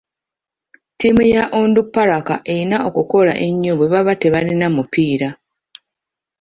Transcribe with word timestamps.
Ttiimu 0.93 1.21
ya 1.33 1.43
Onduparaka 1.59 2.35
erina 2.51 2.77
okukola 2.87 3.33
ennyo 3.47 3.71
bwe 3.75 3.91
baba 3.93 4.13
tebalina 4.21 4.67
mupiira. 4.75 5.29